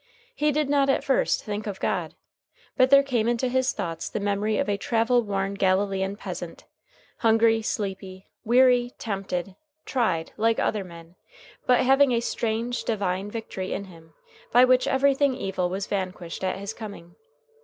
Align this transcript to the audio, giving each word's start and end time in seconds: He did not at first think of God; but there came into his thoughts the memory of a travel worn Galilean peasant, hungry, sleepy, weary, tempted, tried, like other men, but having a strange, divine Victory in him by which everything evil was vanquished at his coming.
He 0.35 0.51
did 0.51 0.67
not 0.67 0.89
at 0.89 1.03
first 1.03 1.43
think 1.43 1.67
of 1.67 1.79
God; 1.79 2.15
but 2.75 2.89
there 2.89 3.03
came 3.03 3.27
into 3.27 3.47
his 3.47 3.71
thoughts 3.71 4.09
the 4.09 4.19
memory 4.19 4.57
of 4.57 4.67
a 4.67 4.75
travel 4.75 5.21
worn 5.21 5.53
Galilean 5.53 6.15
peasant, 6.15 6.65
hungry, 7.17 7.61
sleepy, 7.61 8.31
weary, 8.43 8.93
tempted, 8.97 9.55
tried, 9.85 10.31
like 10.37 10.57
other 10.57 10.83
men, 10.83 11.17
but 11.67 11.81
having 11.81 12.13
a 12.13 12.19
strange, 12.19 12.83
divine 12.83 13.29
Victory 13.29 13.73
in 13.73 13.83
him 13.83 14.15
by 14.51 14.65
which 14.65 14.87
everything 14.87 15.35
evil 15.35 15.69
was 15.69 15.85
vanquished 15.85 16.43
at 16.43 16.57
his 16.57 16.73
coming. 16.73 17.13